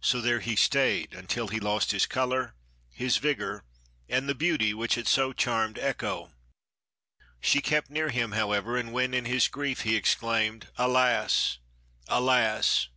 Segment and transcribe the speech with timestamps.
[0.00, 2.56] So there he stayed until he lost his color,
[2.90, 3.62] his vigor,
[4.08, 6.32] and the beauty which had so charmed Echo.
[7.40, 11.58] She kept near him, however, and when, in his grief, he exclaimed, 'Alas!
[12.08, 12.88] alas!